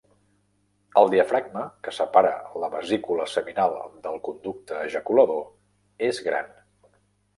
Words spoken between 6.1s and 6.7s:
gran.